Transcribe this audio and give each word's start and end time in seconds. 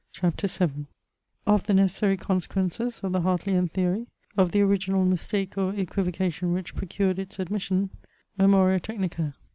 CHAPTER 0.13 0.47
VII 0.47 0.87
Of 1.45 1.67
the 1.67 1.75
necessary 1.75 2.17
consequences 2.17 3.01
of 3.03 3.11
the 3.13 3.21
Hartleian 3.21 3.67
Theory 3.67 4.07
Of 4.35 4.51
the 4.51 4.61
original 4.61 5.05
mistake 5.05 5.59
or 5.59 5.75
equivocation 5.75 6.53
which 6.53 6.73
procured 6.73 7.19
its 7.19 7.37
admission 7.37 7.91
Memoria 8.35 8.79
technica. 8.79 9.35